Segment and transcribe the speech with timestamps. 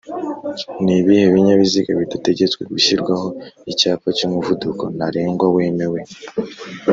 [0.83, 3.27] ni bihe binyabiziga bidategetswe gushyirwaho
[3.71, 5.99] Icyapa cy’umuvuduko ntarengwa wemewe